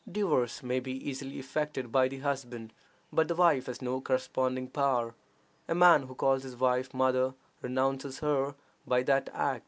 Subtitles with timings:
[0.11, 2.73] Divorce may be easily effected by the husband,
[3.13, 5.13] but the wife has no corresponding power.
[5.67, 8.55] A man who calls his wife "mother," renounces her
[8.87, 9.59] by that act.